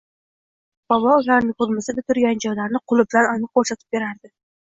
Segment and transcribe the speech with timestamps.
[0.93, 4.33] bobo ularni koʻrmasa-da, turgan joylarini qoʻli bilan aniq koʻrsatib berardi.